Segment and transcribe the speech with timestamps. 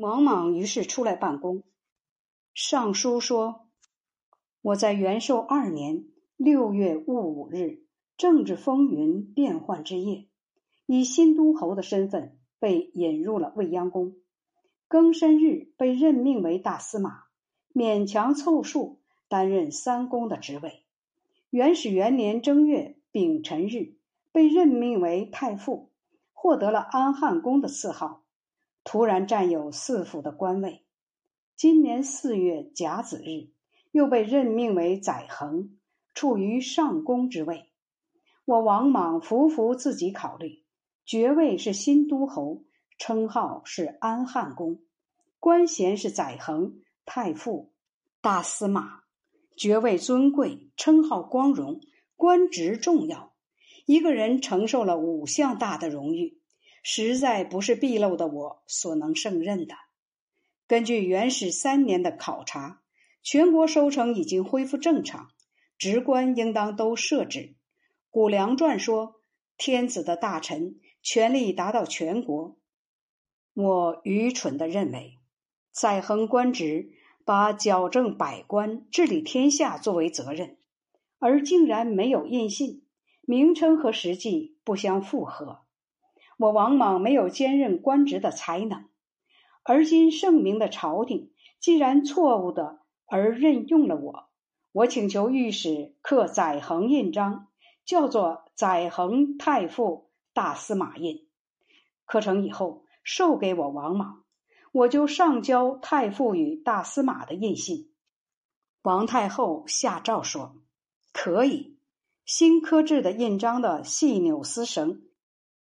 [0.00, 1.62] 王莽于是出来办公，
[2.54, 3.66] 上书说
[4.62, 6.06] ：“我在元寿二年
[6.38, 7.82] 六月戊午日，
[8.16, 10.26] 政治风云变幻之夜，
[10.86, 14.14] 以新都侯的身份被引入了未央宫。
[14.88, 17.24] 庚申日被任命为大司马，
[17.74, 20.82] 勉强凑数担任三公的职位。
[21.50, 23.96] 元始元年正月丙辰日
[24.32, 25.90] 被任命为太傅，
[26.32, 28.19] 获得了安汉公的赐号。”
[28.82, 30.84] 突然占有四府的官位，
[31.56, 33.50] 今年四月甲子日，
[33.92, 35.78] 又被任命为宰衡，
[36.14, 37.70] 处于上宫之位。
[38.46, 40.64] 我王莽服服自己考虑，
[41.04, 42.64] 爵位是新都侯，
[42.98, 44.80] 称号是安汉公，
[45.38, 47.72] 官衔是宰衡、太傅、
[48.20, 49.02] 大司马，
[49.56, 51.80] 爵位尊贵，称号光荣，
[52.16, 53.34] 官职重要。
[53.86, 56.39] 一个人承受了五项大的荣誉。
[56.82, 59.74] 实在不是毕露的我所能胜任的。
[60.66, 62.82] 根据元始三年的考察，
[63.22, 65.28] 全国收成已经恢复正常，
[65.76, 67.40] 职官应当都设置。
[68.10, 69.22] 《谷梁传》说
[69.58, 72.56] ：“天子的大臣权力达到全国。”
[73.54, 75.18] 我愚蠢的认为，
[75.72, 76.92] 载衡官职
[77.24, 80.56] 把矫正百官、治理天下作为责任，
[81.18, 82.84] 而竟然没有印信，
[83.22, 85.60] 名称和实际不相符合。
[86.40, 88.88] 我王莽没有兼任官职的才能，
[89.62, 94.30] 而今圣明的朝廷既然错误的而任用了我，
[94.72, 97.48] 我请求御史刻载衡印章，
[97.84, 101.28] 叫做载衡太傅大司马印。
[102.06, 104.24] 刻成以后，授给我王莽，
[104.72, 107.92] 我就上交太傅与大司马的印信。
[108.80, 110.56] 王太后下诏说
[111.12, 111.76] ：“可以。”
[112.24, 115.02] 新刻制的印章的细纽丝绳。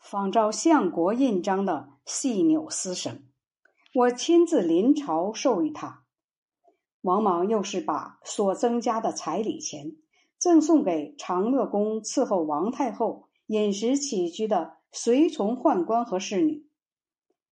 [0.00, 3.24] 仿照相国印章的细纽丝绳，
[3.94, 6.04] 我亲自临朝授予他。
[7.02, 9.96] 王莽又是把所增加的彩礼钱
[10.38, 16.66] 赠送给长乐宫伺候王太后饮食起居的随从宦官和侍女。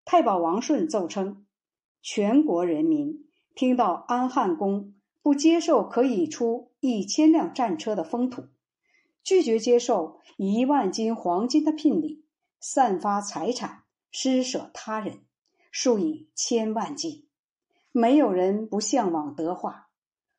[0.04, 1.46] 太保王顺奏称，
[2.02, 8.48] 全国人民听到安汉宫不接受可以出一千辆战车的封土，
[9.24, 12.26] 拒绝接受一万斤黄金的聘礼。
[12.64, 15.22] 散发财产，施舍他人，
[15.72, 17.28] 数以千万计。
[17.92, 19.90] 没有人不向往德化。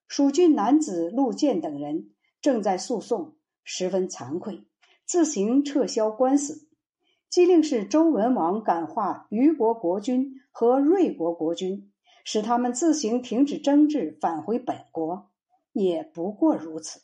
[0.06, 3.34] 蜀郡男子陆建等人正在诉讼，
[3.64, 4.64] 十分惭愧，
[5.04, 6.68] 自行撤销官司。
[7.28, 11.90] 既令是周文王感化虞国国君和芮国国君，
[12.24, 15.28] 使他们自行停止争执，返回本国，
[15.72, 17.02] 也不过如此。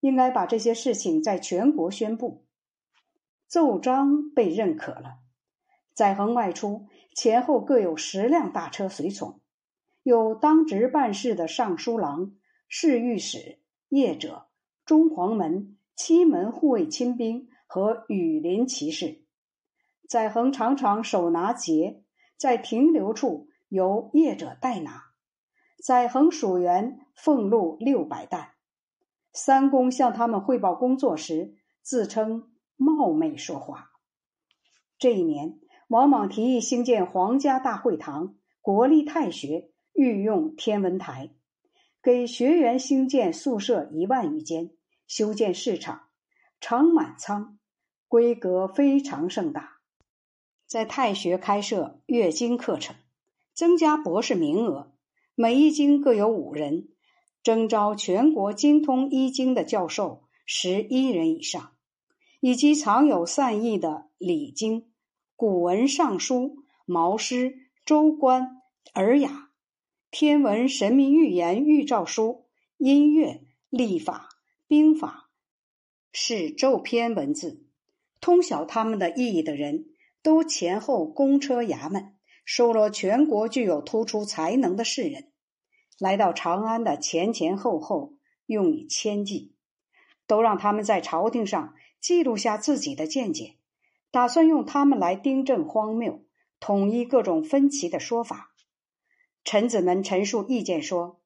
[0.00, 2.46] 应该把这些事情在全国宣布。
[3.50, 5.16] 奏章被认可了，
[5.92, 9.40] 载衡外出前后各有十辆大车随从，
[10.04, 12.36] 有当值办事的尚书郎、
[12.68, 14.46] 侍御史、业者、
[14.84, 19.24] 中黄门、七门护卫亲兵和羽林骑士。
[20.08, 22.04] 载衡常常手拿节，
[22.36, 25.06] 在停留处由业者代拿。
[25.82, 28.50] 载衡属员俸禄六百担。
[29.32, 32.46] 三公向他们汇报工作时，自称。
[32.80, 33.90] 冒昧说话。
[34.98, 41.30] 这一年，王莽提议兴建皇家大会堂、国立太学，御用天文台，
[42.02, 44.70] 给学员兴建宿舍一万余间，
[45.06, 46.08] 修建市场、
[46.58, 47.58] 长满仓，
[48.08, 49.76] 规格非常盛大。
[50.66, 52.96] 在太学开设月经课程，
[53.52, 54.94] 增加博士名额，
[55.34, 56.88] 每一经各有五人，
[57.42, 61.72] 征招全国精通医经的教授十一人以上。
[62.40, 64.90] 以及藏有善意的礼经、
[65.36, 68.62] 古文、尚书、毛诗、周官、
[68.94, 69.50] 尔雅、
[70.10, 72.46] 天文、神秘预言、预兆书、
[72.78, 74.30] 音乐、历法、
[74.66, 75.28] 兵法，
[76.12, 77.66] 是奏篇文字，
[78.20, 79.84] 通晓他们的意义的人，
[80.22, 85.30] 都前后公车衙门，收罗全国具有突出才能的士人，
[85.98, 88.14] 来到长安的前前后后，
[88.46, 89.54] 用以签记，
[90.26, 91.74] 都让他们在朝廷上。
[92.00, 93.56] 记录下自己的见解，
[94.10, 96.24] 打算用他们来订正荒谬、
[96.58, 98.54] 统一各种分歧的说法。
[99.44, 101.20] 臣子们陈述意见说：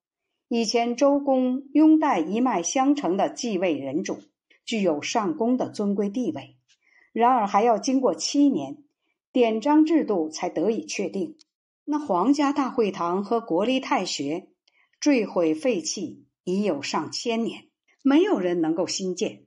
[0.49, 4.19] 以前周公拥戴一脉相承的继位人主，
[4.65, 6.57] 具有上公的尊贵地位。
[7.13, 8.79] 然而，还要经过七年，
[9.33, 11.37] 典章制度才得以确定。
[11.85, 14.49] 那皇家大会堂和国立太学
[14.99, 17.69] 坠毁废弃已有上千年，
[18.03, 19.44] 没有人能够新建。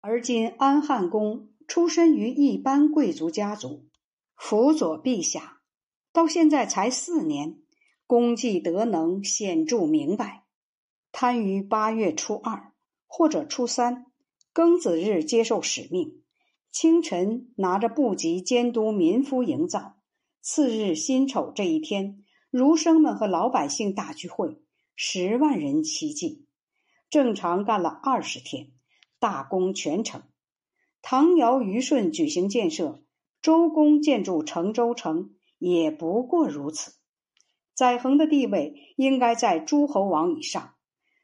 [0.00, 3.88] 而今安汉公出身于一般贵族家族，
[4.36, 5.60] 辅佐陛下，
[6.12, 7.58] 到现在才四年，
[8.06, 10.44] 功绩德能显著明白。
[11.10, 12.72] 贪于八月初二
[13.06, 14.06] 或者初三
[14.54, 16.22] 庚子日接受使命，
[16.70, 19.96] 清晨拿着布籍监督民夫营造。
[20.40, 24.62] 次日辛丑这一天，儒生们和老百姓大聚会，
[24.94, 26.46] 十万人齐进，
[27.10, 28.70] 正常干了二十天，
[29.18, 30.22] 大功全成。
[31.02, 33.02] 唐尧虞舜举行建设，
[33.40, 36.92] 周公建筑成周城，也不过如此。
[37.74, 40.74] 载衡的地位应该在诸侯王以上，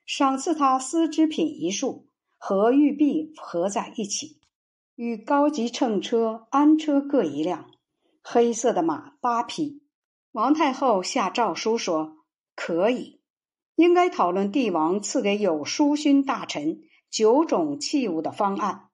[0.06, 2.08] 赏赐他丝织品一束
[2.38, 4.38] 和玉璧合在一起，
[4.94, 7.70] 与高级乘车安车各一辆。
[8.23, 9.82] 黑色的马八匹，
[10.31, 12.19] 王太后下诏书说
[12.55, 13.20] 可以，
[13.75, 16.82] 应该讨论帝王赐给有书勋大臣
[17.14, 18.88] 九种器物的方案。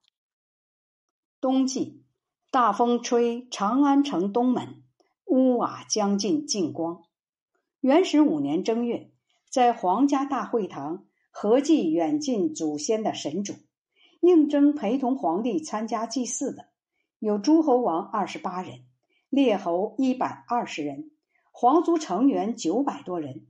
[1.39, 2.03] 冬季，
[2.51, 4.83] 大风吹长安城东门，
[5.25, 7.01] 屋瓦将尽净光。
[7.79, 9.09] 元始五年正月，
[9.49, 13.55] 在皇家大会堂合祭远近祖先的神主，
[14.19, 16.67] 应征陪同皇帝参加祭祀的
[17.17, 18.83] 有诸侯王二十八人。
[19.29, 21.09] 列侯一百二十人，
[21.51, 23.47] 皇族成员九百多人。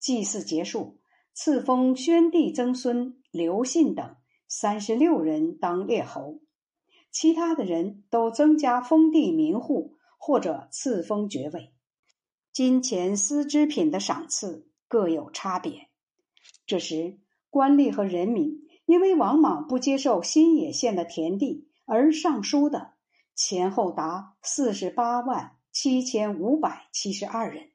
[0.00, 0.98] 祭祀结束，
[1.32, 4.16] 赐封宣帝曾孙刘信等
[4.48, 6.40] 三十六人当列侯，
[7.12, 11.72] 其他的人都增加封地名户或者赐封爵位。
[12.52, 15.88] 金钱丝织品的赏赐各有差别。
[16.66, 22.94] 这时，官吏和人民因为王莽不接受新野县的田地而上书的。
[23.36, 27.70] 前后达四十八万七千五百七十二人，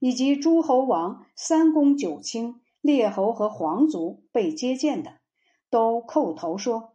[0.00, 5.20] 以及诸侯王、三公九卿、列侯和皇族被接见的，
[5.68, 6.94] 都叩头说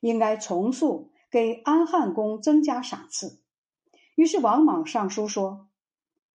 [0.00, 3.40] 应该从速给安汉公增加赏赐。
[4.14, 5.68] 于是王莽上书说：“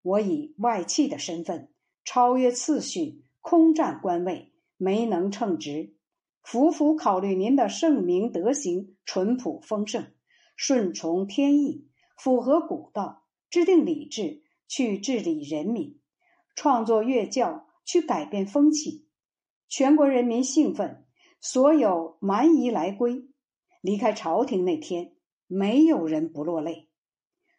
[0.02, 1.72] 我以外戚的身份，
[2.04, 5.94] 超越次序，空占官位，没能称职。
[6.42, 10.12] 夫妇考虑您的圣明德行，淳朴丰盛。”
[10.60, 11.86] 顺从天意，
[12.16, 16.00] 符合古道，制定礼制，去治理人民，
[16.56, 19.06] 创作乐教，去改变风气。
[19.66, 21.06] 全国人民兴奋，
[21.40, 23.24] 所有蛮夷来归。
[23.80, 25.14] 离开朝廷那天，
[25.46, 26.90] 没有人不落泪。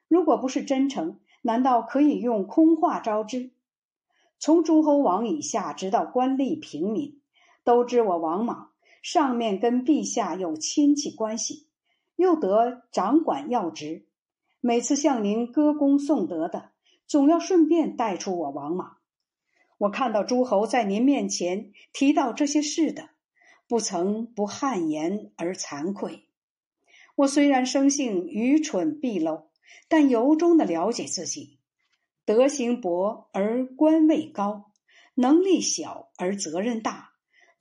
[0.07, 3.53] 如果不是真诚，难道可以用空话招之？
[4.37, 7.19] 从诸侯王以下，直到官吏平民，
[7.63, 8.69] 都知我王莽
[9.01, 11.65] 上面跟陛下有亲戚关系。
[12.15, 14.05] 又得掌管要职，
[14.61, 16.69] 每次向您歌功颂德的，
[17.07, 18.98] 总要顺便带出我王莽。
[19.79, 23.09] 我看到诸侯在您面前提到这些事的，
[23.67, 26.27] 不曾不汗颜而惭愧。
[27.15, 29.45] 我虽然生性愚蠢鄙陋，
[29.87, 31.59] 但由衷的了解自己，
[32.25, 34.71] 德行薄而官位高，
[35.15, 37.11] 能力小而责任大，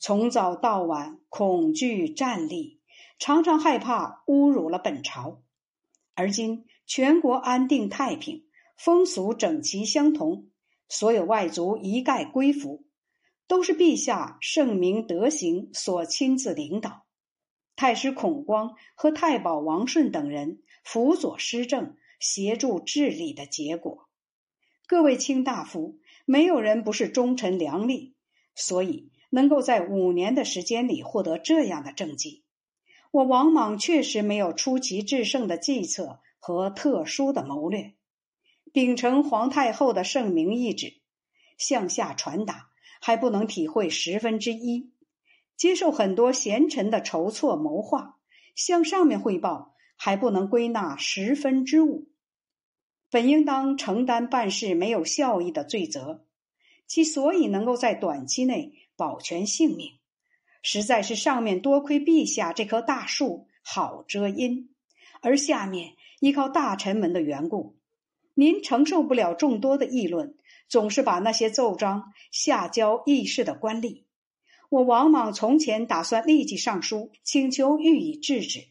[0.00, 2.80] 从早到晚恐惧战栗。
[3.20, 5.42] 常常害怕侮辱了本朝，
[6.14, 8.44] 而今全国安定太平，
[8.76, 10.47] 风俗整齐相同，
[10.88, 12.84] 所有外族一概归服，
[13.46, 17.04] 都是陛下圣明德行所亲自领导。
[17.76, 24.08] 太师孔光和太保王顺等人辅佐施政，协助治理的结果。
[24.86, 28.14] 各位卿大夫，没有人不是忠臣良吏，
[28.54, 32.42] 所以能够在五年的时间里获得这样的政绩。
[33.10, 37.94] 我王莽确实没有出奇制胜的计策和特殊的谋略，
[38.72, 41.00] 秉承皇太后的圣明懿旨，
[41.56, 42.70] 向下传达
[43.00, 44.92] 还不能体会十分之一，
[45.56, 48.18] 接受很多贤臣的筹措谋划，
[48.54, 52.08] 向上面汇报还不能归纳十分之五，
[53.10, 56.26] 本应当承担办事没有效益的罪责，
[56.86, 59.92] 其所以能够在短期内保全性命。
[60.62, 64.74] 实在是上面多亏陛下这棵大树好遮阴，
[65.22, 67.78] 而下面依靠大臣们的缘故，
[68.38, 70.36] 您承受不了众多的议论，
[70.68, 74.04] 总是把那些奏章下交议事的官吏。
[74.68, 78.68] 我王莽从前打算立即上书请求予以制止，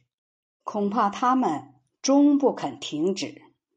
[0.63, 3.41] 恐怕他们终不肯停止。